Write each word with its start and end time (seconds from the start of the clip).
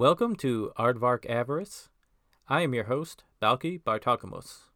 Welcome 0.00 0.36
to 0.36 0.70
Aardvark 0.78 1.28
Avarice. 1.28 1.88
I 2.46 2.60
am 2.60 2.72
your 2.72 2.84
host, 2.84 3.24
Balki 3.42 3.82
Bartokomous. 3.82 4.66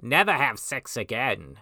never 0.00 0.32
have 0.32 0.58
sex 0.58 0.96
again, 0.96 1.58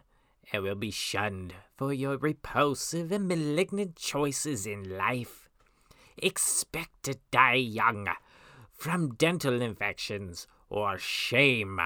and 0.52 0.62
will 0.62 0.74
be 0.74 0.90
shunned 0.90 1.54
for 1.76 1.92
your 1.92 2.16
repulsive 2.16 3.10
and 3.10 3.26
malignant 3.26 3.96
choices 3.96 4.66
in 4.66 4.96
life. 4.96 5.48
Expect 6.16 7.02
to 7.04 7.18
die 7.30 7.54
young 7.54 8.08
from 8.72 9.14
dental 9.14 9.60
infections 9.60 10.46
or 10.68 10.98
shame. 10.98 11.80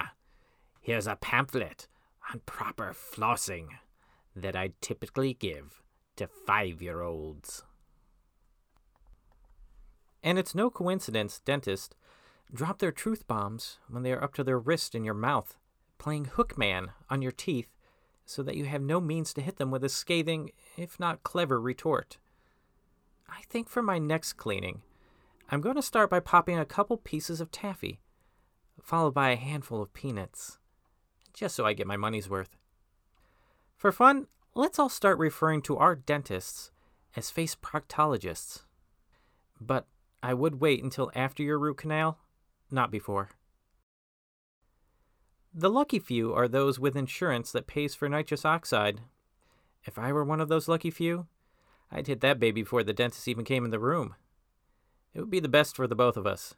Here's 0.81 1.07
a 1.07 1.17
pamphlet 1.17 1.87
on 2.33 2.41
proper 2.47 2.93
flossing 2.93 3.69
that 4.35 4.57
I 4.57 4.73
typically 4.81 5.35
give 5.35 5.83
to 6.17 6.27
five 6.27 6.83
year 6.83 7.03
olds. 7.03 7.65
And 10.23 10.39
it's 10.39 10.55
no 10.55 10.71
coincidence 10.71 11.41
dentists 11.45 11.95
drop 12.53 12.79
their 12.79 12.93
truth 12.93 13.27
bombs 13.27 13.79
when 13.89 14.03
they 14.03 14.13
are 14.13 14.23
up 14.23 14.35
to 14.35 14.45
their 14.45 14.59
wrist 14.59 14.95
in 14.95 15.05
your 15.05 15.15
mouth, 15.15 15.57
playing 15.99 16.27
hookman 16.27 16.89
on 17.11 17.23
your 17.23 17.33
teeth 17.33 17.69
so 18.25 18.43
that 18.43 18.57
you 18.57 18.65
have 18.67 18.83
no 18.83 19.01
means 19.01 19.33
to 19.33 19.41
hit 19.41 19.57
them 19.57 19.71
with 19.71 19.83
a 19.83 19.89
scathing, 19.89 20.51
if 20.77 21.01
not 21.01 21.23
clever, 21.23 21.61
retort. 21.61 22.19
I 23.29 23.41
think 23.49 23.69
for 23.69 23.83
my 23.83 23.99
next 23.99 24.35
cleaning, 24.35 24.83
I'm 25.51 25.61
going 25.61 25.77
to 25.77 25.83
start 25.83 26.11
by 26.11 26.21
popping 26.21 26.59
a 26.59 26.67
couple 26.67 26.99
pieces 26.99 27.41
of 27.41 27.51
taffy, 27.51 28.01
followed 28.83 29.15
by 29.15 29.31
a 29.31 29.37
handful 29.37 29.83
of 29.83 29.95
peanuts, 29.95 30.59
just 31.33 31.55
so 31.55 31.65
I 31.65 31.73
get 31.73 31.87
my 31.87 31.97
money's 31.97 32.29
worth. 32.29 32.57
For 33.77 33.93
fun, 33.93 34.27
let's 34.55 34.79
all 34.79 34.89
start 34.89 35.19
referring 35.19 35.63
to 35.63 35.79
our 35.79 35.95
dentists 35.95 36.71
as 37.17 37.31
face 37.31 37.55
proctologists. 37.57 38.65
But 39.61 39.87
I 40.23 40.35
would 40.35 40.61
wait 40.61 40.83
until 40.83 41.11
after 41.15 41.43
your 41.43 41.59
root 41.59 41.79
canal, 41.79 42.19
not 42.71 42.91
before. 42.91 43.31
The 45.55 45.71
lucky 45.71 45.99
few 45.99 46.35
are 46.35 46.47
those 46.47 46.79
with 46.79 46.97
insurance 46.97 47.51
that 47.53 47.67
pays 47.67 47.95
for 47.95 48.09
nitrous 48.09 48.45
oxide. 48.45 49.01
If 49.85 49.99
I 49.99 50.13
were 50.13 50.25
one 50.25 50.41
of 50.41 50.49
those 50.49 50.69
lucky 50.69 50.91
few, 50.91 51.27
I'd 51.91 52.07
hit 52.07 52.21
that 52.21 52.39
baby 52.39 52.63
before 52.63 52.85
the 52.85 52.93
dentist 52.93 53.27
even 53.27 53.45
came 53.45 53.65
in 53.65 53.71
the 53.71 53.79
room. 53.79 54.15
It 55.15 55.21
would 55.21 55.31
be 55.31 55.41
the 55.41 55.49
best 55.49 55.75
for 55.75 55.87
the 55.87 55.97
both 55.97 56.17
of 56.17 56.27
us. 56.27 56.55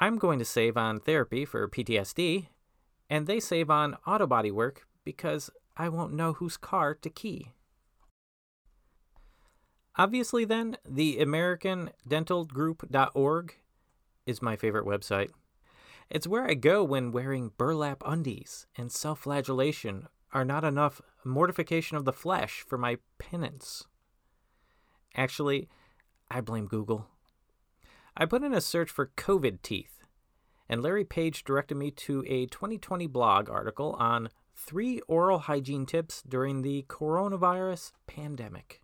I'm 0.00 0.16
going 0.16 0.38
to 0.38 0.44
save 0.44 0.76
on 0.76 1.00
therapy 1.00 1.44
for 1.44 1.68
PTSD, 1.68 2.48
and 3.10 3.26
they 3.26 3.40
save 3.40 3.70
on 3.70 3.96
auto 4.06 4.26
body 4.26 4.50
work 4.50 4.86
because 5.04 5.50
I 5.76 5.90
won't 5.90 6.14
know 6.14 6.32
whose 6.32 6.56
car 6.56 6.94
to 6.94 7.10
key. 7.10 7.52
Obviously, 9.96 10.46
then, 10.46 10.78
the 10.88 11.18
AmericanDentalGroup.org 11.18 13.54
is 14.26 14.42
my 14.42 14.56
favorite 14.56 14.86
website. 14.86 15.30
It's 16.10 16.26
where 16.26 16.44
I 16.44 16.54
go 16.54 16.84
when 16.84 17.12
wearing 17.12 17.52
burlap 17.56 18.02
undies 18.04 18.66
and 18.76 18.92
self 18.92 19.20
flagellation 19.20 20.08
are 20.32 20.44
not 20.44 20.64
enough 20.64 21.00
mortification 21.24 21.96
of 21.96 22.04
the 22.04 22.12
flesh 22.12 22.64
for 22.66 22.78
my 22.78 22.98
penance. 23.18 23.84
Actually, 25.14 25.68
I 26.30 26.40
blame 26.40 26.66
Google. 26.66 27.06
I 28.16 28.26
put 28.26 28.42
in 28.42 28.52
a 28.52 28.60
search 28.60 28.90
for 28.90 29.10
COVID 29.16 29.62
teeth, 29.62 30.04
and 30.68 30.82
Larry 30.82 31.04
Page 31.04 31.44
directed 31.44 31.76
me 31.76 31.90
to 31.92 32.24
a 32.26 32.46
2020 32.46 33.06
blog 33.06 33.48
article 33.50 33.96
on 33.98 34.28
three 34.54 35.00
oral 35.08 35.40
hygiene 35.40 35.86
tips 35.86 36.22
during 36.22 36.62
the 36.62 36.84
coronavirus 36.88 37.92
pandemic. 38.06 38.82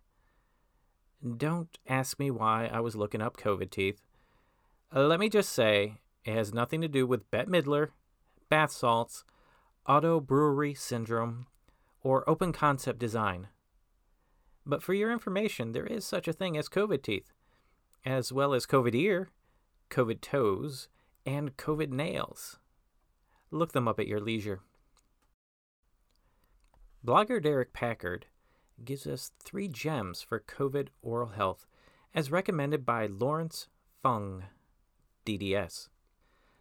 Don't 1.37 1.77
ask 1.87 2.17
me 2.19 2.31
why 2.31 2.69
I 2.71 2.79
was 2.79 2.95
looking 2.95 3.21
up 3.21 3.37
COVID 3.37 3.69
teeth. 3.69 4.01
Let 4.91 5.19
me 5.19 5.29
just 5.29 5.51
say 5.51 5.99
it 6.25 6.33
has 6.33 6.51
nothing 6.51 6.81
to 6.81 6.87
do 6.87 7.05
with 7.05 7.29
Bette 7.29 7.49
Midler, 7.49 7.89
bath 8.49 8.71
salts, 8.71 9.23
auto 9.87 10.19
brewery 10.19 10.73
syndrome, 10.73 11.45
or 12.01 12.27
open 12.27 12.51
concept 12.51 12.97
design. 12.97 13.49
But 14.65 14.81
for 14.81 14.95
your 14.95 15.11
information, 15.11 15.73
there 15.73 15.85
is 15.85 16.05
such 16.05 16.27
a 16.27 16.33
thing 16.33 16.57
as 16.57 16.69
COVID 16.69 17.03
teeth, 17.03 17.31
as 18.03 18.33
well 18.33 18.51
as 18.51 18.65
COVID 18.65 18.95
ear, 18.95 19.29
COVID 19.91 20.21
toes, 20.21 20.89
and 21.23 21.55
COVID 21.55 21.89
nails. 21.89 22.57
Look 23.51 23.73
them 23.73 23.87
up 23.87 23.99
at 23.99 24.07
your 24.07 24.19
leisure. 24.19 24.61
Blogger 27.05 27.41
Derek 27.41 27.73
Packard 27.73 28.25
gives 28.83 29.05
us 29.05 29.33
three 29.43 29.67
gems 29.67 30.23
for 30.23 30.39
COVID 30.39 30.87
oral 31.03 31.29
health, 31.29 31.67
as 32.15 32.31
recommended 32.31 32.87
by 32.87 33.05
Lawrence 33.05 33.67
Fung, 34.01 34.45
DDS, 35.25 35.89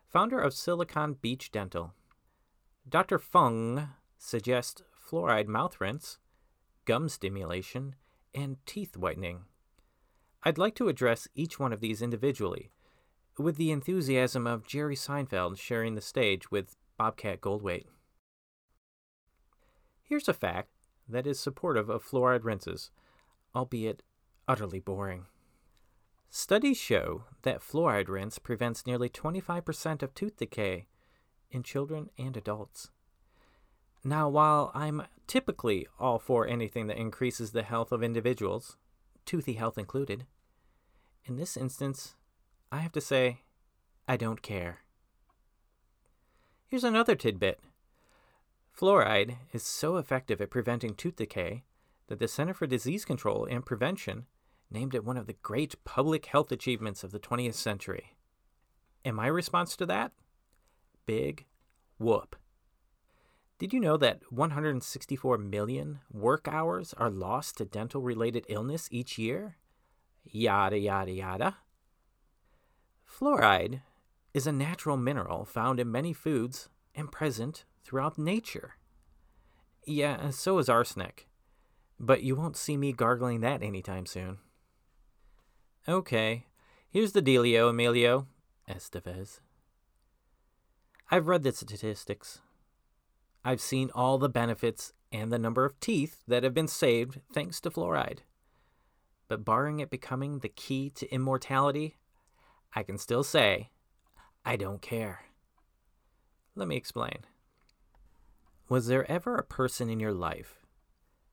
founder 0.06 0.41
of 0.41 0.54
Silicon 0.54 1.14
Beach 1.14 1.50
Dental. 1.50 1.94
Dr. 2.88 3.19
Fung 3.19 3.91
suggests 4.19 4.83
fluoride 4.98 5.47
mouth 5.47 5.80
rinse, 5.80 6.18
gum 6.84 7.09
stimulation, 7.09 7.94
and 8.34 8.56
teeth 8.66 8.97
whitening. 8.97 9.44
I'd 10.42 10.59
like 10.59 10.74
to 10.77 10.88
address 10.88 11.28
each 11.34 11.59
one 11.59 11.72
of 11.72 11.80
these 11.80 12.00
individually, 12.00 12.71
with 13.38 13.56
the 13.56 13.71
enthusiasm 13.71 14.47
of 14.47 14.66
Jerry 14.66 14.97
Seinfeld 14.97 15.59
sharing 15.59 15.94
the 15.94 16.00
stage 16.00 16.50
with 16.50 16.77
Bobcat 16.97 17.41
Goldthwait. 17.41 17.84
Here's 20.03 20.28
a 20.28 20.34
fact 20.34 20.71
that 21.09 21.27
is 21.27 21.38
supportive 21.38 21.88
of 21.88 22.04
fluoride 22.04 22.44
rinses, 22.44 22.91
albeit 23.54 24.03
utterly 24.47 24.80
boring. 24.80 25.27
Studies 26.30 26.77
show 26.77 27.25
that 27.42 27.60
fluoride 27.60 28.09
rinse 28.09 28.39
prevents 28.39 28.86
nearly 28.86 29.09
25% 29.09 30.03
of 30.03 30.15
tooth 30.15 30.36
decay 30.36 30.86
in 31.51 31.63
children 31.63 32.10
and 32.19 32.36
adults. 32.36 32.91
Now, 34.04 34.28
while 34.28 34.71
I'm 34.75 35.04
typically 35.27 35.86
all 35.98 36.19
for 36.19 36.47
anything 36.47 36.86
that 36.86 36.98
increases 36.98 37.53
the 37.53 37.63
health 37.63 37.92
of 37.92 38.03
individuals, 38.03 38.77
toothy 39.25 39.54
health 39.54 39.78
included, 39.78 40.27
in 41.25 41.36
this 41.36 41.57
instance, 41.57 42.15
I 42.71 42.78
have 42.78 42.92
to 42.92 43.01
say, 43.01 43.42
I 44.07 44.16
don't 44.16 44.42
care. 44.42 44.81
Here's 46.66 46.84
another 46.84 47.15
tidbit 47.15 47.60
Fluoride 48.78 49.36
is 49.53 49.63
so 49.63 49.97
effective 49.97 50.41
at 50.41 50.51
preventing 50.51 50.95
tooth 50.95 51.16
decay 51.16 51.65
that 52.07 52.19
the 52.19 52.28
Center 52.28 52.54
for 52.54 52.66
Disease 52.66 53.04
Control 53.04 53.45
and 53.45 53.66
Prevention 53.66 54.27
named 54.70 54.94
it 54.94 55.04
one 55.04 55.16
of 55.16 55.26
the 55.26 55.36
great 55.42 55.82
public 55.84 56.26
health 56.26 56.53
achievements 56.53 57.03
of 57.03 57.10
the 57.10 57.18
20th 57.18 57.54
century. 57.54 58.16
And 59.04 59.16
my 59.16 59.26
response 59.26 59.76
to 59.76 59.86
that? 59.86 60.12
Big, 61.06 61.47
whoop. 61.98 62.36
Did 63.59 63.72
you 63.72 63.80
know 63.80 63.97
that 63.97 64.20
164 64.30 65.38
million 65.38 66.00
work 66.12 66.47
hours 66.47 66.94
are 66.97 67.10
lost 67.10 67.56
to 67.56 67.65
dental 67.65 68.03
related 68.03 68.44
illness 68.48 68.88
each 68.91 69.18
year? 69.18 69.56
Yada, 70.24 70.78
yada, 70.78 71.10
yada. 71.10 71.56
Fluoride 73.09 73.82
is 74.34 74.47
a 74.47 74.53
natural 74.53 74.97
mineral 74.97 75.44
found 75.44 75.80
in 75.80 75.91
many 75.91 76.12
foods 76.12 76.68
and 76.94 77.10
present 77.10 77.64
throughout 77.84 78.18
nature. 78.18 78.74
Yeah, 79.86 80.30
so 80.30 80.59
is 80.59 80.68
arsenic. 80.68 81.26
But 81.98 82.22
you 82.22 82.36
won't 82.36 82.56
see 82.56 82.76
me 82.76 82.92
gargling 82.92 83.41
that 83.41 83.62
anytime 83.62 84.06
soon. 84.06 84.38
Okay, 85.88 86.44
here's 86.90 87.12
the 87.12 87.22
dealio, 87.22 87.70
Emilio 87.70 88.26
Estevez. 88.68 89.40
I've 91.10 91.28
read 91.28 91.44
the 91.44 91.52
statistics. 91.52 92.42
I've 93.42 93.62
seen 93.62 93.90
all 93.94 94.18
the 94.18 94.28
benefits 94.28 94.92
and 95.10 95.32
the 95.32 95.38
number 95.38 95.64
of 95.64 95.80
teeth 95.80 96.24
that 96.28 96.42
have 96.42 96.52
been 96.52 96.68
saved 96.68 97.22
thanks 97.32 97.58
to 97.62 97.70
fluoride. 97.70 98.18
But 99.28 99.46
barring 99.46 99.80
it 99.80 99.88
becoming 99.88 100.40
the 100.40 100.50
key 100.50 100.90
to 100.90 101.10
immortality, 101.10 101.96
I 102.74 102.82
can 102.82 102.98
still 102.98 103.24
say, 103.24 103.70
I 104.44 104.56
don't 104.56 104.82
care. 104.82 105.20
Let 106.54 106.68
me 106.68 106.76
explain. 106.76 107.20
Was 108.68 108.88
there 108.88 109.10
ever 109.10 109.36
a 109.36 109.42
person 109.42 109.88
in 109.88 110.00
your 110.00 110.12
life, 110.12 110.66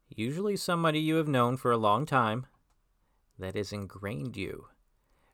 usually 0.08 0.56
somebody 0.56 1.02
you 1.02 1.16
have 1.16 1.28
known 1.28 1.58
for 1.58 1.72
a 1.72 1.78
long 1.78 2.06
time, 2.06 2.46
that 3.38 3.56
has 3.56 3.72
ingrained 3.72 4.38
you 4.38 4.68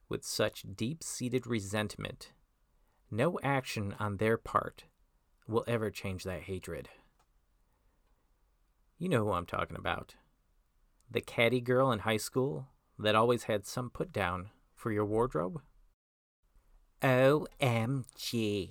with 0.10 0.26
such 0.26 0.66
deep 0.76 1.04
seated 1.04 1.48
resentment, 1.48 2.34
no 3.10 3.40
action 3.42 3.96
on 4.00 4.18
their 4.18 4.38
part 4.38 4.86
will 5.48 5.64
ever 5.68 5.90
change 5.90 6.24
that 6.24 6.44
hatred. 6.44 6.90
You 8.98 9.10
know 9.10 9.26
who 9.26 9.32
I'm 9.32 9.46
talking 9.46 9.78
about. 9.78 10.16
The 11.10 11.22
catty 11.22 11.62
girl 11.62 11.92
in 11.92 12.00
high 12.00 12.18
school 12.18 12.68
that 13.00 13.16
always 13.16 13.44
had 13.44 13.66
some 13.66 13.90
put 13.90 14.14
down 14.14 14.50
for 14.76 14.92
your 14.92 15.06
wardrobe? 15.06 15.62
OMG. 17.02 18.70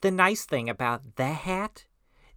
The 0.00 0.10
nice 0.10 0.44
thing 0.44 0.68
about 0.68 1.16
the 1.16 1.32
hat 1.32 1.84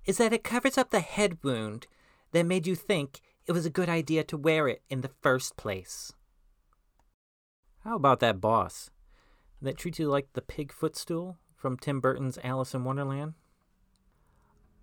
is 0.06 0.18
that 0.18 0.34
it 0.34 0.44
covers 0.44 0.78
up 0.78 0.90
the 0.90 1.00
head 1.00 1.38
wound 1.44 1.88
that 2.32 2.46
made 2.46 2.68
you 2.68 2.76
think 2.76 3.22
it 3.50 3.54
was 3.54 3.66
a 3.66 3.72
good 3.72 3.90
idea 3.90 4.24
to 4.24 4.38
wear 4.38 4.68
it 4.68 4.84
in 4.92 5.02
the 5.02 5.10
first 5.24 5.58
place. 5.58 6.14
How 7.84 7.96
about 7.96 8.20
that 8.20 8.40
boss 8.40 8.92
that 9.60 9.76
treats 9.76 9.98
you 9.98 10.08
like 10.08 10.34
the 10.34 10.42
pig 10.44 10.72
footstool 10.72 11.40
from 11.56 11.76
Tim 11.76 12.00
Burton's 12.00 12.38
Alice 12.44 12.76
in 12.76 12.84
Wonderland? 12.84 13.34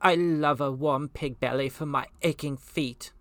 I 0.00 0.16
love 0.16 0.60
a 0.60 0.72
warm 0.72 1.08
pig 1.08 1.38
belly 1.38 1.68
for 1.68 1.86
my 1.86 2.06
aching 2.22 2.56
feet. 2.56 3.12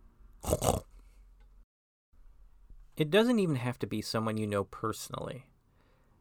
It 2.98 3.12
doesn't 3.12 3.38
even 3.38 3.58
have 3.58 3.78
to 3.80 3.86
be 3.86 4.02
someone 4.02 4.38
you 4.38 4.48
know 4.48 4.64
personally. 4.64 5.46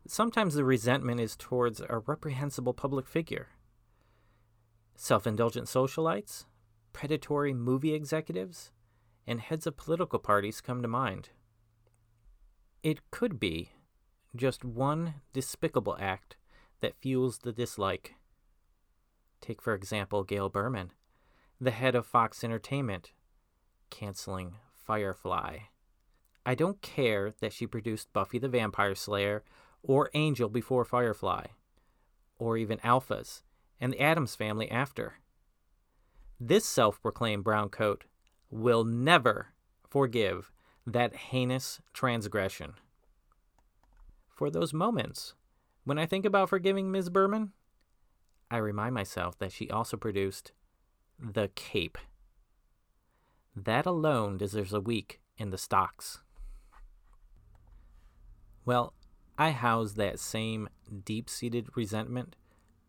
Sometimes 0.06 0.53
the 0.53 0.65
resentment 0.65 1.19
is 1.19 1.35
towards 1.35 1.81
a 1.81 2.03
reprehensible 2.06 2.75
public 2.75 3.09
figure. 3.09 3.49
Self 4.97 5.27
indulgent 5.27 5.69
socialites, 5.69 6.44
predatory 6.93 7.55
movie 7.55 7.94
executives, 7.94 8.70
and 9.26 9.41
heads 9.41 9.67
of 9.67 9.76
political 9.76 10.19
parties 10.19 10.61
come 10.61 10.82
to 10.82 10.88
mind. 10.88 11.31
It 12.82 13.11
could 13.11 13.41
be 13.41 13.71
just 14.37 14.65
one 14.65 15.15
despicable 15.32 15.97
act 15.99 16.37
that 16.81 17.00
fuels 17.00 17.38
the 17.38 17.53
dislike. 17.53 18.15
Take, 19.41 19.62
for 19.62 19.75
example, 19.75 20.25
Gail 20.25 20.49
Berman, 20.49 20.93
the 21.61 21.71
head 21.71 21.94
of 21.94 22.06
Fox 22.06 22.44
Entertainment, 22.44 23.12
canceling 23.91 24.56
Firefly. 24.73 25.59
I 26.44 26.55
don't 26.55 26.82
care 26.82 27.32
that 27.41 27.53
she 27.53 27.67
produced 27.67 28.12
Buffy 28.12 28.38
the 28.38 28.49
Vampire 28.49 28.94
Slayer 28.94 29.44
or 29.82 30.11
Angel 30.15 30.49
before 30.49 30.85
Firefly, 30.85 31.47
or 32.38 32.56
even 32.56 32.79
Alphas 32.79 33.43
and 33.81 33.93
the 33.93 34.00
Addams 34.00 34.35
family 34.35 34.70
after. 34.70 35.15
This 36.38 36.67
self 36.67 37.00
proclaimed 37.00 37.44
brown 37.44 37.70
coat 37.70 38.05
will 38.55 38.85
never 38.85 39.49
forgive 39.91 40.53
that 40.87 41.17
heinous 41.17 41.81
transgression. 41.93 42.75
For 44.29 44.49
those 44.49 44.73
moments, 44.73 45.35
when 45.83 45.99
I 45.99 46.06
think 46.06 46.25
about 46.25 46.49
forgiving 46.49 46.91
Ms. 46.91 47.11
Berman, 47.11 47.51
I 48.51 48.59
remind 48.59 48.95
myself 48.95 49.37
that 49.39 49.51
she 49.51 49.69
also 49.71 49.97
produced 49.97 50.53
The 51.19 51.51
Cape. 51.56 51.99
That 53.56 53.87
alone 53.87 54.39
deserves 54.39 54.73
a 54.73 54.81
week 54.81 55.21
in 55.37 55.51
the 55.51 55.59
stocks. 55.59 56.21
Well, 58.65 58.95
I 59.37 59.51
house 59.51 59.95
that 59.95 60.21
same 60.21 60.69
deep 61.05 61.29
seated 61.29 61.69
resentment 61.75 62.37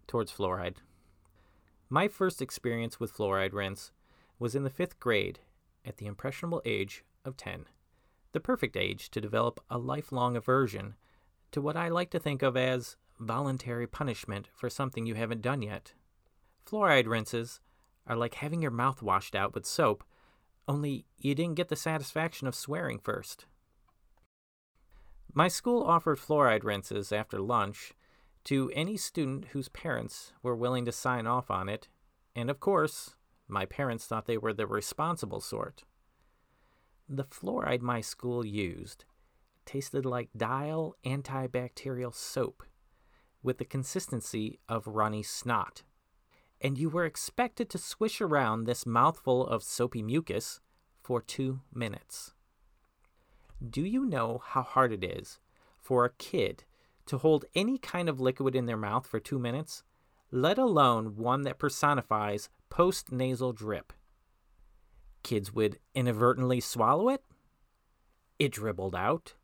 towards 0.06 0.32
fluoride. 0.32 0.78
My 1.90 2.08
first 2.08 2.40
experience 2.40 3.00
with 3.00 3.16
fluoride 3.16 3.54
rinse 3.54 3.92
was 4.38 4.54
in 4.54 4.64
the 4.64 4.70
fifth 4.70 5.00
grade 5.00 5.40
at 5.86 5.98
the 5.98 6.06
impressionable 6.06 6.62
age 6.66 7.04
of 7.24 7.38
10, 7.38 7.66
the 8.32 8.40
perfect 8.40 8.76
age 8.76 9.10
to 9.12 9.22
develop 9.22 9.64
a 9.70 9.78
lifelong 9.78 10.36
aversion 10.36 10.96
to 11.52 11.62
what 11.62 11.78
I 11.78 11.90
like 11.90 12.10
to 12.12 12.20
think 12.20 12.42
of 12.42 12.58
as 12.58 12.98
voluntary 13.20 13.88
punishment 13.88 14.50
for 14.54 14.70
something 14.70 15.06
you 15.06 15.16
haven't 15.16 15.42
done 15.42 15.62
yet. 15.62 15.94
Fluoride 16.66 17.08
rinses 17.08 17.62
are 18.08 18.16
like 18.16 18.36
having 18.36 18.62
your 18.62 18.72
mouth 18.72 19.02
washed 19.02 19.36
out 19.36 19.54
with 19.54 19.66
soap, 19.66 20.04
only 20.68 21.06
you 21.18 21.36
didn't 21.36 21.56
get 21.56 21.70
the 21.70 21.76
satisfaction 21.76 22.48
of 22.48 22.56
swearing 22.56 23.00
first. 23.00 23.46
My 25.34 25.48
school 25.48 25.84
offered 25.84 26.18
fluoride 26.18 26.64
rinses 26.64 27.12
after 27.12 27.40
lunch 27.40 27.94
to 28.46 28.72
any 28.74 28.96
student 28.96 29.46
whose 29.52 29.70
parents 29.70 30.34
were 30.42 30.56
willing 30.56 30.86
to 30.86 30.92
sign 30.92 31.28
off 31.28 31.52
on 31.52 31.68
it, 31.68 31.90
and 32.36 32.50
of 32.50 32.60
course, 32.60 33.16
my 33.48 33.66
parents 33.66 34.06
thought 34.06 34.26
they 34.26 34.38
were 34.38 34.54
the 34.54 34.68
responsible 34.68 35.42
sort. 35.42 35.84
The 37.08 37.24
fluoride 37.24 37.82
my 37.82 38.02
school 38.02 38.46
used 38.46 39.06
tasted 39.66 40.06
like 40.06 40.30
dial 40.36 40.96
antibacterial 41.06 42.14
soap 42.14 42.64
with 43.44 43.58
the 43.58 43.66
consistency 43.66 44.60
of 44.70 44.88
runny 44.88 45.24
snot. 45.24 45.84
And 46.62 46.78
you 46.78 46.90
were 46.90 47.06
expected 47.06 47.70
to 47.72 47.78
swish 47.78 48.22
around 48.22 48.64
this 48.64 48.86
mouthful 48.86 49.46
of 49.46 49.64
soapy 49.64 50.02
mucus 50.02 50.62
for 51.02 51.22
two 51.22 51.62
minutes. 51.74 52.34
Do 53.68 53.82
you 53.82 54.06
know 54.06 54.42
how 54.44 54.64
hard 54.64 54.92
it 54.92 55.04
is 55.04 55.40
for 55.80 56.06
a 56.06 56.10
kid 56.12 56.64
to 57.06 57.20
hold 57.20 57.46
any 57.54 57.78
kind 57.78 58.10
of 58.10 58.20
liquid 58.20 58.56
in 58.56 58.66
their 58.66 58.78
mouth 58.78 59.06
for 59.06 59.20
two 59.20 59.38
minutes, 59.38 59.84
let 60.36 60.58
alone 60.58 61.16
one 61.16 61.44
that 61.44 61.58
personifies 61.58 62.50
post 62.70 63.12
nasal 63.12 63.54
drip? 63.54 63.94
Kids 65.24 65.54
would 65.54 65.80
inadvertently 65.96 66.60
swallow 66.60 67.10
it. 67.10 67.24
It 68.38 68.52
dribbled 68.52 68.96
out. 68.96 69.36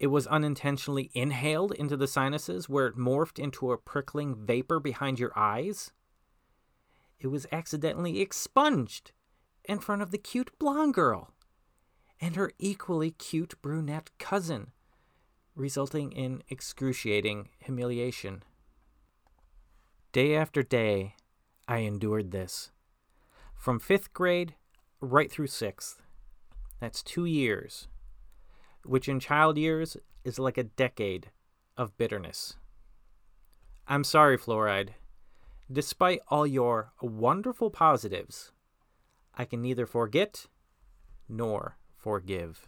It 0.00 0.08
was 0.08 0.26
unintentionally 0.26 1.10
inhaled 1.14 1.72
into 1.72 1.96
the 1.96 2.08
sinuses 2.08 2.68
where 2.68 2.88
it 2.88 2.98
morphed 2.98 3.38
into 3.38 3.70
a 3.70 3.78
prickling 3.78 4.34
vapor 4.34 4.80
behind 4.80 5.20
your 5.20 5.32
eyes. 5.36 5.92
It 7.20 7.28
was 7.28 7.46
accidentally 7.52 8.20
expunged 8.20 9.12
in 9.64 9.78
front 9.78 10.02
of 10.02 10.10
the 10.10 10.18
cute 10.18 10.50
blonde 10.58 10.94
girl 10.94 11.30
and 12.20 12.34
her 12.34 12.50
equally 12.58 13.12
cute 13.12 13.54
brunette 13.62 14.10
cousin, 14.18 14.72
resulting 15.54 16.10
in 16.12 16.42
excruciating 16.48 17.48
humiliation. 17.60 18.42
Day 20.12 20.34
after 20.34 20.64
day, 20.64 21.14
I 21.68 21.78
endured 21.78 22.32
this. 22.32 22.72
From 23.54 23.78
fifth 23.78 24.12
grade 24.12 24.56
right 25.00 25.30
through 25.30 25.46
sixth. 25.46 26.02
That's 26.80 27.00
two 27.00 27.26
years, 27.26 27.86
which 28.84 29.08
in 29.08 29.20
child 29.20 29.56
years 29.56 29.96
is 30.24 30.40
like 30.40 30.58
a 30.58 30.64
decade 30.64 31.30
of 31.76 31.96
bitterness. 31.96 32.56
I'm 33.86 34.02
sorry, 34.02 34.36
Fluoride. 34.36 34.94
Despite 35.70 36.22
all 36.26 36.44
your 36.44 36.90
wonderful 37.00 37.70
positives, 37.70 38.50
I 39.36 39.44
can 39.44 39.62
neither 39.62 39.86
forget 39.86 40.46
nor 41.28 41.76
forgive. 41.96 42.66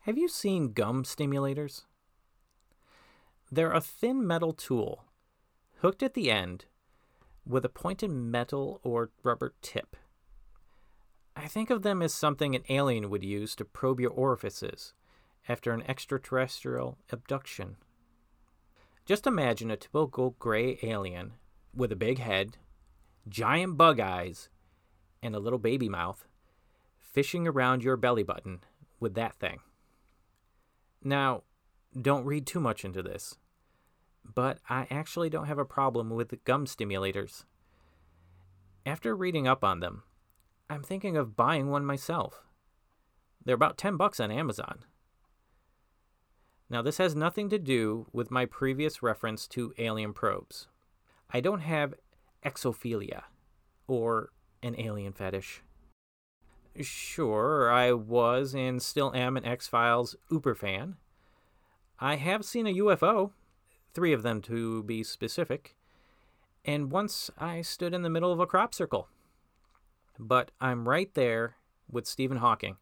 Have 0.00 0.18
you 0.18 0.26
seen 0.26 0.72
gum 0.72 1.04
stimulators? 1.04 1.82
They're 3.54 3.70
a 3.70 3.80
thin 3.80 4.26
metal 4.26 4.52
tool 4.52 5.04
hooked 5.78 6.02
at 6.02 6.14
the 6.14 6.28
end 6.28 6.64
with 7.46 7.64
a 7.64 7.68
pointed 7.68 8.10
metal 8.10 8.80
or 8.82 9.10
rubber 9.22 9.54
tip. 9.62 9.96
I 11.36 11.46
think 11.46 11.70
of 11.70 11.82
them 11.82 12.02
as 12.02 12.12
something 12.12 12.56
an 12.56 12.64
alien 12.68 13.10
would 13.10 13.22
use 13.22 13.54
to 13.54 13.64
probe 13.64 14.00
your 14.00 14.10
orifices 14.10 14.92
after 15.48 15.70
an 15.70 15.84
extraterrestrial 15.86 16.98
abduction. 17.10 17.76
Just 19.06 19.24
imagine 19.24 19.70
a 19.70 19.76
typical 19.76 20.34
gray 20.40 20.80
alien 20.82 21.34
with 21.72 21.92
a 21.92 21.96
big 21.96 22.18
head, 22.18 22.56
giant 23.28 23.76
bug 23.76 24.00
eyes, 24.00 24.48
and 25.22 25.36
a 25.36 25.38
little 25.40 25.60
baby 25.60 25.88
mouth 25.88 26.26
fishing 26.98 27.46
around 27.46 27.84
your 27.84 27.96
belly 27.96 28.24
button 28.24 28.64
with 28.98 29.14
that 29.14 29.36
thing. 29.36 29.60
Now, 31.04 31.44
don't 32.02 32.24
read 32.24 32.48
too 32.48 32.58
much 32.58 32.84
into 32.84 33.00
this, 33.00 33.36
but 34.34 34.58
I 34.68 34.86
actually 34.90 35.30
don't 35.30 35.46
have 35.46 35.58
a 35.58 35.64
problem 35.64 36.10
with 36.10 36.44
gum 36.44 36.66
stimulators. 36.66 37.44
After 38.86 39.16
reading 39.16 39.46
up 39.48 39.64
on 39.64 39.80
them, 39.80 40.02
I'm 40.68 40.82
thinking 40.82 41.16
of 41.16 41.36
buying 41.36 41.70
one 41.70 41.84
myself. 41.84 42.42
They're 43.44 43.54
about 43.54 43.78
10 43.78 43.96
bucks 43.96 44.20
on 44.20 44.30
Amazon. 44.30 44.84
Now, 46.70 46.82
this 46.82 46.98
has 46.98 47.14
nothing 47.14 47.50
to 47.50 47.58
do 47.58 48.06
with 48.12 48.30
my 48.30 48.46
previous 48.46 49.02
reference 49.02 49.46
to 49.48 49.74
alien 49.78 50.12
probes. 50.12 50.68
I 51.30 51.40
don't 51.40 51.60
have 51.60 51.94
exophilia 52.44 53.24
or 53.86 54.30
an 54.62 54.74
alien 54.78 55.12
fetish. 55.12 55.62
Sure, 56.80 57.70
I 57.70 57.92
was 57.92 58.54
and 58.54 58.82
still 58.82 59.14
am 59.14 59.36
an 59.36 59.44
X 59.44 59.68
Files 59.68 60.16
Uber 60.30 60.54
fan. 60.54 60.96
I 62.00 62.16
have 62.16 62.44
seen 62.44 62.66
a 62.66 62.74
UFO, 62.74 63.30
three 63.94 64.12
of 64.12 64.22
them 64.22 64.42
to 64.42 64.82
be 64.82 65.02
specific, 65.02 65.76
and 66.64 66.90
once 66.90 67.30
I 67.38 67.62
stood 67.62 67.94
in 67.94 68.02
the 68.02 68.10
middle 68.10 68.32
of 68.32 68.40
a 68.40 68.46
crop 68.46 68.74
circle. 68.74 69.08
But 70.18 70.50
I'm 70.60 70.88
right 70.88 71.12
there 71.14 71.56
with 71.90 72.06
Stephen 72.06 72.38
Hawking 72.38 72.76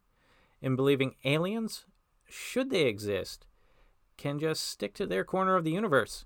in 0.61 0.75
believing 0.75 1.15
aliens, 1.25 1.85
should 2.27 2.69
they 2.69 2.85
exist, 2.85 3.45
can 4.17 4.39
just 4.39 4.63
stick 4.63 4.93
to 4.95 5.05
their 5.05 5.25
corner 5.25 5.55
of 5.55 5.65
the 5.65 5.71
universe. 5.71 6.25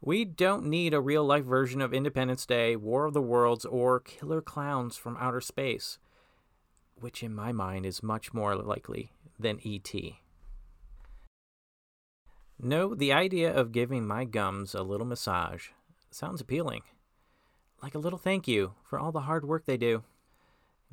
We 0.00 0.24
don't 0.24 0.66
need 0.66 0.94
a 0.94 1.00
real 1.00 1.24
life 1.24 1.44
version 1.44 1.80
of 1.80 1.92
Independence 1.92 2.46
Day, 2.46 2.76
War 2.76 3.06
of 3.06 3.14
the 3.14 3.20
Worlds, 3.20 3.64
or 3.64 3.98
Killer 3.98 4.40
Clowns 4.40 4.96
from 4.96 5.16
Outer 5.18 5.40
Space, 5.40 5.98
which 7.00 7.22
in 7.22 7.34
my 7.34 7.50
mind 7.50 7.84
is 7.84 8.02
much 8.02 8.32
more 8.32 8.54
likely 8.54 9.10
than 9.40 9.58
E.T. 9.62 10.20
No, 12.60 12.94
the 12.94 13.12
idea 13.12 13.54
of 13.54 13.70
giving 13.70 14.06
my 14.06 14.24
gums 14.24 14.74
a 14.74 14.82
little 14.82 15.06
massage 15.06 15.68
sounds 16.10 16.40
appealing. 16.40 16.82
Like 17.82 17.94
a 17.94 18.00
little 18.00 18.18
thank 18.18 18.48
you 18.48 18.74
for 18.82 18.98
all 18.98 19.12
the 19.12 19.20
hard 19.20 19.44
work 19.44 19.64
they 19.64 19.76
do. 19.76 20.02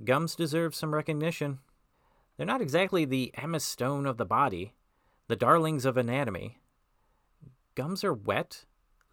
Gums 0.04 0.36
deserve 0.36 0.76
some 0.76 0.94
recognition. 0.94 1.60
They're 2.38 2.46
not 2.46 2.62
exactly 2.62 3.06
the 3.06 3.32
Emma 3.36 3.60
Stone 3.60 4.06
of 4.06 4.18
the 4.18 4.26
body, 4.26 4.74
the 5.28 5.36
darlings 5.36 5.86
of 5.86 5.98
anatomy. 5.98 6.60
Gums 7.74 8.04
are 8.04 8.14
wet, 8.14 8.66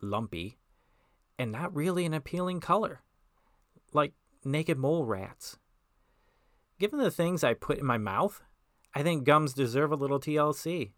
lumpy, 0.02 0.58
and 1.38 1.50
not 1.50 1.74
really 1.74 2.04
an 2.04 2.12
appealing 2.12 2.60
color, 2.60 3.00
like 3.94 4.12
naked 4.44 4.76
mole 4.76 5.06
rats. 5.06 5.56
Given 6.78 6.98
the 6.98 7.10
things 7.10 7.42
I 7.42 7.54
put 7.54 7.78
in 7.78 7.86
my 7.86 7.98
mouth, 7.98 8.42
I 8.94 9.02
think 9.02 9.24
gums 9.24 9.54
deserve 9.54 9.90
a 9.90 9.96
little 9.96 10.20
TLC. 10.20 10.90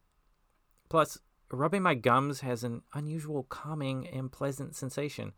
Plus, 0.89 1.19
rubbing 1.51 1.83
my 1.83 1.95
gums 1.95 2.41
has 2.41 2.65
an 2.65 2.83
unusual 2.93 3.45
calming 3.45 4.07
and 4.09 4.33
pleasant 4.33 4.75
sensation, 4.75 5.33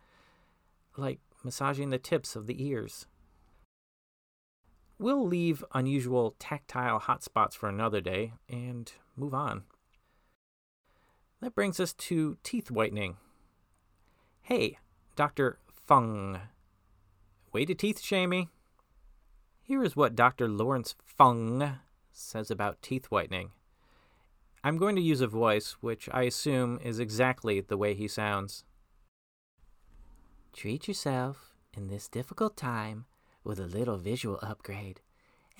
like 0.96 1.20
massaging 1.44 1.90
the 1.90 1.98
tips 1.98 2.36
of 2.36 2.46
the 2.46 2.64
ears. 2.64 3.06
We'll 4.98 5.26
leave 5.26 5.64
unusual 5.74 6.34
tactile 6.38 7.00
hotspots 7.00 7.54
for 7.54 7.68
another 7.68 8.00
day 8.00 8.32
and 8.48 8.90
move 9.14 9.34
on. 9.34 9.64
That 11.42 11.54
brings 11.54 11.78
us 11.78 11.92
to 11.92 12.38
teeth 12.42 12.70
whitening. 12.70 13.18
Hey, 14.40 14.78
Dr. 15.16 15.58
Fung. 15.86 16.40
Way 17.52 17.66
to 17.66 17.74
teeth 17.74 18.00
shame 18.00 18.30
me. 18.30 18.48
Here 19.60 19.82
is 19.82 19.96
what 19.96 20.14
Dr. 20.14 20.48
Lawrence 20.48 20.94
Fung 21.04 21.78
says 22.12 22.50
about 22.50 22.80
teeth 22.80 23.06
whitening. 23.06 23.50
I'm 24.66 24.78
going 24.78 24.96
to 24.96 25.00
use 25.00 25.20
a 25.20 25.28
voice 25.28 25.76
which 25.80 26.08
I 26.12 26.24
assume 26.24 26.80
is 26.82 26.98
exactly 26.98 27.60
the 27.60 27.76
way 27.76 27.94
he 27.94 28.08
sounds. 28.08 28.64
Treat 30.52 30.88
yourself 30.88 31.54
in 31.72 31.86
this 31.86 32.08
difficult 32.08 32.56
time 32.56 33.04
with 33.44 33.60
a 33.60 33.66
little 33.66 33.96
visual 33.96 34.40
upgrade. 34.42 35.02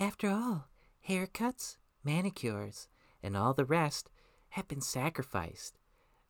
After 0.00 0.28
all, 0.28 0.66
haircuts, 1.08 1.76
manicures, 2.02 2.88
and 3.22 3.36
all 3.36 3.54
the 3.54 3.64
rest 3.64 4.10
have 4.48 4.66
been 4.66 4.80
sacrificed, 4.80 5.78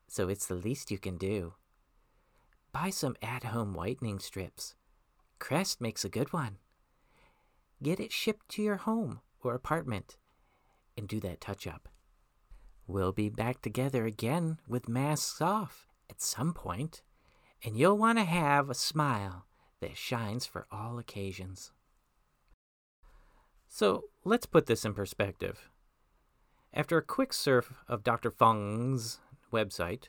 so 0.06 0.28
it's 0.28 0.46
the 0.46 0.54
least 0.54 0.90
you 0.90 0.98
can 0.98 1.16
do. 1.16 1.54
Buy 2.72 2.90
some 2.90 3.16
at 3.22 3.44
home 3.44 3.72
whitening 3.72 4.18
strips. 4.18 4.74
Crest 5.38 5.80
makes 5.80 6.04
a 6.04 6.10
good 6.10 6.30
one. 6.34 6.58
Get 7.82 8.00
it 8.00 8.12
shipped 8.12 8.50
to 8.50 8.62
your 8.62 8.76
home 8.76 9.20
or 9.40 9.54
apartment 9.54 10.18
and 10.94 11.08
do 11.08 11.20
that 11.20 11.40
touch 11.40 11.66
up. 11.66 11.88
We'll 12.86 13.12
be 13.12 13.28
back 13.28 13.62
together 13.62 14.06
again 14.06 14.58
with 14.68 14.88
masks 14.88 15.40
off 15.40 15.88
at 16.08 16.20
some 16.20 16.54
point, 16.54 17.02
and 17.64 17.76
you'll 17.76 17.98
want 17.98 18.18
to 18.18 18.24
have 18.24 18.70
a 18.70 18.74
smile 18.74 19.46
that 19.80 19.96
shines 19.96 20.46
for 20.46 20.66
all 20.70 20.98
occasions. 20.98 21.72
So 23.66 24.04
let's 24.24 24.46
put 24.46 24.66
this 24.66 24.84
in 24.84 24.94
perspective. 24.94 25.68
After 26.72 26.96
a 26.96 27.02
quick 27.02 27.32
surf 27.32 27.72
of 27.88 28.04
Dr. 28.04 28.30
Fung's 28.30 29.18
website 29.52 30.04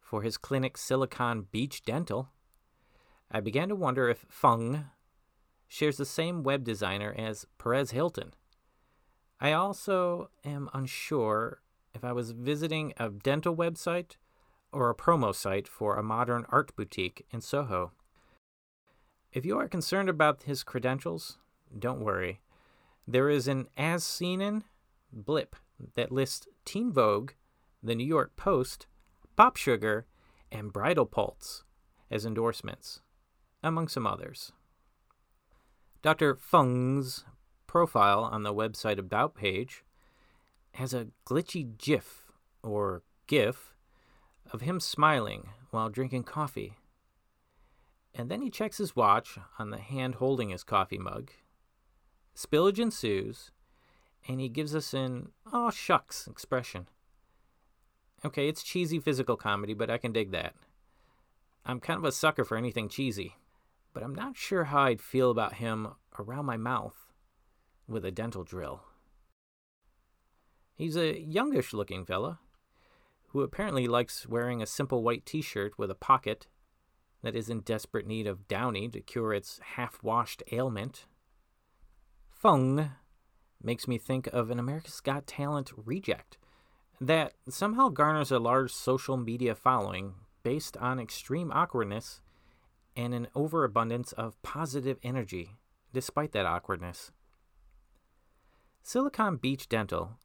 for 0.00 0.22
his 0.22 0.38
clinic 0.38 0.78
Silicon 0.78 1.46
Beach 1.50 1.82
Dental, 1.82 2.30
I 3.30 3.40
began 3.40 3.68
to 3.68 3.74
wonder 3.74 4.08
if 4.08 4.24
Fung 4.30 4.86
shares 5.66 5.98
the 5.98 6.06
same 6.06 6.42
web 6.42 6.64
designer 6.64 7.14
as 7.18 7.46
Perez 7.58 7.90
Hilton. 7.90 8.32
I 9.38 9.52
also 9.52 10.30
am 10.44 10.70
unsure 10.72 11.60
if 11.98 12.04
I 12.04 12.12
was 12.12 12.30
visiting 12.30 12.94
a 12.96 13.08
dental 13.10 13.56
website 13.56 14.12
or 14.72 14.88
a 14.88 14.94
promo 14.94 15.34
site 15.34 15.66
for 15.66 15.96
a 15.96 16.02
modern 16.02 16.46
art 16.48 16.74
boutique 16.76 17.26
in 17.32 17.40
Soho. 17.40 17.90
If 19.32 19.44
you 19.44 19.58
are 19.58 19.66
concerned 19.66 20.08
about 20.08 20.44
his 20.44 20.62
credentials, 20.62 21.38
don't 21.76 22.04
worry. 22.04 22.40
There 23.06 23.28
is 23.28 23.48
an 23.48 23.66
as 23.76 24.04
seen 24.04 24.40
in 24.40 24.62
blip 25.12 25.56
that 25.96 26.12
lists 26.12 26.46
Teen 26.64 26.92
Vogue, 26.92 27.32
the 27.82 27.96
New 27.96 28.06
York 28.06 28.36
Post, 28.36 28.86
Pop 29.34 29.56
Sugar, 29.56 30.06
and 30.52 30.72
Bridal 30.72 31.06
Pulse 31.06 31.64
as 32.12 32.24
endorsements, 32.24 33.00
among 33.60 33.88
some 33.88 34.06
others. 34.06 34.52
Dr. 36.02 36.36
Fung's 36.36 37.24
profile 37.66 38.22
on 38.22 38.44
the 38.44 38.54
website 38.54 38.98
About 38.98 39.34
page 39.34 39.82
has 40.78 40.94
a 40.94 41.08
glitchy 41.26 41.76
GIF 41.78 42.32
or 42.62 43.02
GIF 43.26 43.74
of 44.52 44.62
him 44.62 44.80
smiling 44.80 45.50
while 45.70 45.88
drinking 45.90 46.24
coffee 46.24 46.78
and 48.18 48.28
then 48.28 48.42
he 48.42 48.50
checks 48.50 48.78
his 48.78 48.96
watch 48.96 49.38
on 49.58 49.70
the 49.70 49.78
hand 49.78 50.16
holding 50.16 50.50
his 50.50 50.64
coffee 50.64 50.98
mug. 50.98 51.30
Spillage 52.34 52.80
ensues, 52.80 53.52
and 54.26 54.40
he 54.40 54.48
gives 54.48 54.74
us 54.74 54.92
an 54.92 55.30
oh 55.52 55.70
shucks 55.70 56.26
expression. 56.26 56.88
Okay, 58.24 58.48
it's 58.48 58.64
cheesy 58.64 58.98
physical 58.98 59.36
comedy, 59.36 59.72
but 59.72 59.88
I 59.88 59.98
can 59.98 60.12
dig 60.12 60.32
that. 60.32 60.54
I'm 61.64 61.78
kind 61.78 61.98
of 61.98 62.04
a 62.04 62.12
sucker 62.12 62.44
for 62.44 62.56
anything 62.56 62.88
cheesy, 62.88 63.36
but 63.94 64.02
I'm 64.02 64.14
not 64.14 64.36
sure 64.36 64.64
how 64.64 64.82
I'd 64.82 65.00
feel 65.00 65.30
about 65.30 65.54
him 65.54 65.88
around 66.18 66.46
my 66.46 66.56
mouth 66.56 66.96
with 67.86 68.04
a 68.04 68.10
dental 68.10 68.42
drill. 68.42 68.82
He's 70.78 70.96
a 70.96 71.20
youngish 71.20 71.72
looking 71.72 72.04
fella 72.04 72.38
who 73.30 73.40
apparently 73.42 73.88
likes 73.88 74.28
wearing 74.28 74.62
a 74.62 74.66
simple 74.66 75.02
white 75.02 75.26
t 75.26 75.42
shirt 75.42 75.76
with 75.76 75.90
a 75.90 75.96
pocket 75.96 76.46
that 77.20 77.34
is 77.34 77.50
in 77.50 77.62
desperate 77.62 78.06
need 78.06 78.28
of 78.28 78.46
Downy 78.46 78.88
to 78.90 79.00
cure 79.00 79.34
its 79.34 79.58
half 79.74 80.00
washed 80.04 80.40
ailment. 80.52 81.06
Fung 82.30 82.92
makes 83.60 83.88
me 83.88 83.98
think 83.98 84.28
of 84.28 84.52
an 84.52 84.60
America's 84.60 85.00
Got 85.00 85.26
Talent 85.26 85.72
reject 85.76 86.38
that 87.00 87.32
somehow 87.48 87.88
garners 87.88 88.30
a 88.30 88.38
large 88.38 88.72
social 88.72 89.16
media 89.16 89.56
following 89.56 90.14
based 90.44 90.76
on 90.76 91.00
extreme 91.00 91.50
awkwardness 91.50 92.20
and 92.94 93.14
an 93.14 93.26
overabundance 93.34 94.12
of 94.12 94.40
positive 94.42 94.98
energy 95.02 95.56
despite 95.92 96.30
that 96.30 96.46
awkwardness. 96.46 97.10
Silicon 98.84 99.38
Beach 99.38 99.68
Dental 99.68 100.16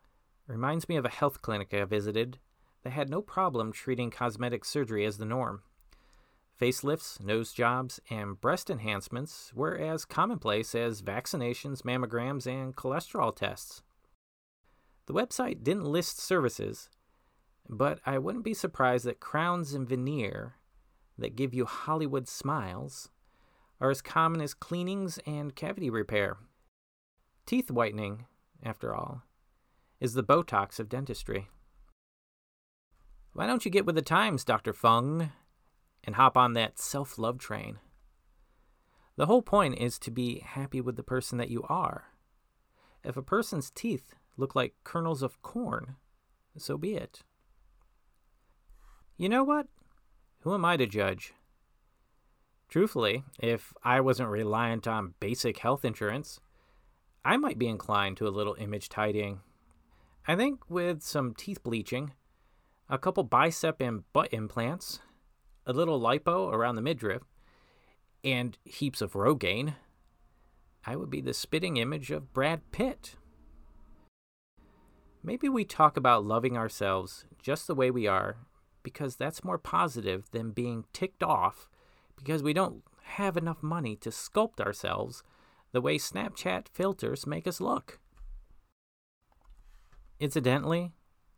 reminds 0.48 0.90
me 0.90 0.96
of 0.96 1.06
a 1.06 1.10
health 1.10 1.42
clinic 1.42 1.74
I 1.74 1.84
visited 1.86 2.40
that 2.84 2.92
had 2.92 3.10
no 3.10 3.22
problem 3.22 3.72
treating 3.72 4.12
cosmetic 4.12 4.66
surgery 4.66 5.06
as 5.06 5.18
the 5.18 5.26
norm. 5.26 5.64
Facelifts, 6.60 7.22
nose 7.22 7.52
jobs, 7.52 8.00
and 8.10 8.40
breast 8.40 8.70
enhancements 8.70 9.52
were 9.56 9.76
as 9.78 10.06
commonplace 10.06 10.76
as 10.76 11.02
vaccinations, 11.02 11.82
mammograms, 11.82 12.46
and 12.46 12.76
cholesterol 12.76 13.36
tests. 13.36 13.82
The 15.08 15.14
website 15.14 15.64
didn't 15.64 15.86
list 15.86 16.20
services, 16.20 16.90
but 17.68 18.00
I 18.06 18.18
wouldn't 18.20 18.46
be 18.46 18.54
surprised 18.54 19.06
that 19.06 19.20
crowns 19.20 19.74
and 19.74 19.88
veneer 19.88 20.56
that 21.18 21.36
give 21.36 21.54
you 21.54 21.66
Hollywood 21.66 22.28
smiles 22.28 23.10
are 23.82 23.90
as 23.90 24.02
common 24.02 24.42
as 24.42 24.54
cleanings 24.54 25.20
and 25.26 25.56
cavity 25.56 25.90
repair. 25.90 26.38
Teeth 27.46 27.72
whitening, 27.72 28.26
after 28.64 28.96
all, 28.96 29.24
is 30.04 30.16
the 30.16 30.24
Botox 30.24 30.82
of 30.82 30.90
dentistry. 30.90 31.48
Why 33.32 33.48
don't 33.48 33.64
you 33.64 33.72
get 33.72 33.86
with 33.86 33.96
the 33.96 34.02
times, 34.02 34.44
Dr. 34.44 34.74
Fung, 34.74 35.32
and 36.04 36.16
hop 36.18 36.36
on 36.36 36.52
that 36.54 36.78
self 36.78 37.18
love 37.18 37.40
train? 37.40 37.80
The 39.16 39.28
whole 39.28 39.42
point 39.42 39.80
is 39.80 39.98
to 40.00 40.12
be 40.12 40.40
happy 40.40 40.82
with 40.82 40.98
the 40.98 41.04
person 41.04 41.38
that 41.38 41.50
you 41.50 41.64
are. 41.70 42.10
If 43.02 43.16
a 43.16 43.22
person's 43.22 43.72
teeth 43.72 44.14
look 44.36 44.56
like 44.56 44.76
kernels 44.84 45.24
of 45.24 45.42
corn, 45.42 45.96
so 46.58 46.78
be 46.78 46.96
it. 46.96 47.22
You 49.16 49.30
know 49.30 49.46
what? 49.46 49.68
Who 50.42 50.54
am 50.54 50.66
I 50.66 50.76
to 50.76 50.86
judge? 50.86 51.34
Truthfully, 52.68 53.24
if 53.40 53.74
I 53.84 54.02
wasn't 54.02 54.28
reliant 54.28 54.86
on 54.86 55.14
basic 55.22 55.60
health 55.60 55.86
insurance, 55.86 56.42
I 57.24 57.38
might 57.38 57.58
be 57.58 57.70
inclined 57.70 58.18
to 58.18 58.28
a 58.28 58.36
little 58.36 58.58
image 58.60 58.90
tidying. 58.90 59.40
I 60.26 60.38
think 60.38 60.70
with 60.70 61.04
some 61.04 61.34
teeth 61.34 61.62
bleaching, 61.64 62.14
a 62.90 62.98
couple 62.98 63.24
bicep 63.24 63.82
and 63.82 64.04
butt 64.14 64.34
implants, 64.34 65.00
a 65.66 65.74
little 65.74 66.00
lipo 66.00 66.50
around 66.50 66.76
the 66.76 66.82
midriff, 66.82 67.24
and 68.24 68.58
heaps 68.64 69.02
of 69.02 69.14
Rogaine, 69.14 69.76
I 70.86 70.96
would 70.96 71.10
be 71.10 71.20
the 71.20 71.34
spitting 71.34 71.76
image 71.76 72.10
of 72.10 72.34
Brad 72.34 72.62
Pitt. 72.72 73.16
Maybe 75.22 75.50
we 75.50 75.66
talk 75.66 75.98
about 75.98 76.26
loving 76.26 76.58
ourselves 76.58 77.26
just 77.42 77.68
the 77.68 77.76
way 77.76 77.92
we 77.92 78.08
are 78.08 78.38
because 78.82 79.18
that's 79.18 79.44
more 79.44 79.58
positive 79.58 80.32
than 80.32 80.52
being 80.52 80.86
ticked 80.94 81.24
off 81.24 81.68
because 82.16 82.42
we 82.42 82.54
don't 82.54 82.84
have 83.04 83.36
enough 83.36 83.62
money 83.62 83.98
to 83.98 84.10
sculpt 84.10 84.62
ourselves 84.62 85.22
the 85.74 85.82
way 85.82 85.98
Snapchat 85.98 86.70
filters 86.70 87.28
make 87.28 87.46
us 87.46 87.60
look. 87.60 88.00
Incidentally, 90.24 90.94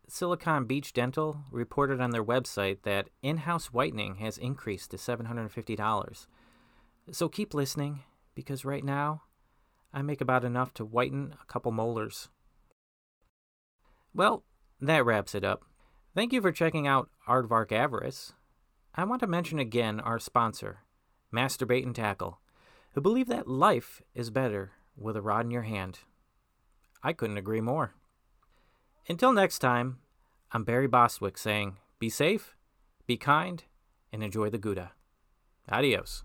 Silicon 0.08 0.66
Beach 0.66 0.94
Dental 0.94 1.40
reported 1.50 2.00
on 2.00 2.12
their 2.12 2.24
website 2.24 2.84
that 2.84 3.10
in 3.24 3.38
house 3.38 3.74
whitening 3.74 4.18
has 4.18 4.38
increased 4.38 4.92
to 4.92 4.98
$750. 4.98 6.28
So 7.12 7.28
keep 7.28 7.56
listening, 7.56 8.04
because 8.36 8.64
right 8.64 8.84
now, 8.84 9.24
I 9.92 10.04
make 10.04 10.22
about 10.22 10.46
enough 10.46 10.72
to 10.76 10.86
whiten 10.86 11.34
a 11.42 11.46
couple 11.52 11.72
molars. 11.72 12.30
Well, 14.14 14.44
that 14.80 15.04
wraps 15.04 15.34
it 15.34 15.44
up. 15.44 15.66
Thank 16.14 16.32
you 16.32 16.40
for 16.40 16.52
checking 16.52 16.86
out 16.86 17.10
Aardvark 17.28 17.72
Avarice. 17.72 18.34
I 18.94 19.04
want 19.06 19.22
to 19.22 19.28
mention 19.28 19.58
again 19.58 20.00
our 20.00 20.20
sponsor, 20.20 20.82
Masturbate 21.34 21.88
and 21.88 21.96
Tackle, 21.96 22.40
who 22.94 23.02
believe 23.02 23.30
that 23.30 23.48
life 23.48 24.04
is 24.14 24.30
better 24.30 24.74
with 24.96 25.18
a 25.18 25.24
rod 25.24 25.46
in 25.46 25.50
your 25.50 25.64
hand. 25.64 26.02
I 27.02 27.14
couldn't 27.14 27.40
agree 27.40 27.62
more. 27.62 27.96
Until 29.08 29.32
next 29.34 29.60
time, 29.60 30.00
I'm 30.52 30.64
Barry 30.64 30.88
Bostwick 30.88 31.38
saying, 31.38 31.78
be 32.00 32.10
safe, 32.10 32.56
be 33.06 33.18
kind, 33.18 33.64
and 34.12 34.24
enjoy 34.24 34.50
the 34.50 34.58
Gouda. 34.58 34.94
Adios. 35.70 36.24